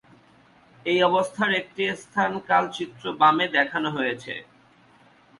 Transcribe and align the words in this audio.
এই 0.85 0.99
অবস্থার 1.09 1.51
একটি 1.61 1.83
স্থান-কাল 2.03 2.63
চিত্র 2.77 3.03
বামে 3.21 3.45
দেখানো 3.57 3.89
হয়েছে। 3.97 4.33